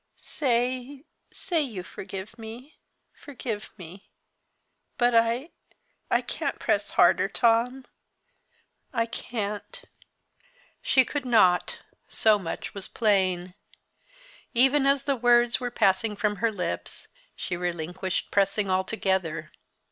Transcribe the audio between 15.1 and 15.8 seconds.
words were